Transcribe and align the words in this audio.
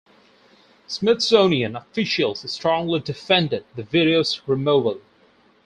Smithsonian 0.87 1.75
officials 1.75 2.51
strongly 2.51 2.99
defended 3.01 3.65
the 3.75 3.83
video's 3.83 4.41
removal. 4.47 4.99